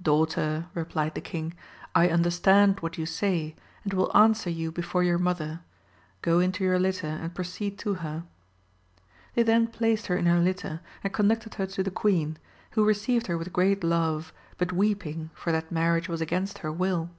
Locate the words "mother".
5.18-5.58